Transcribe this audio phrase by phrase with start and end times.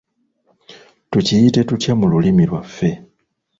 [1.11, 2.89] Tukiyite tutya mu lulimi lwaffe?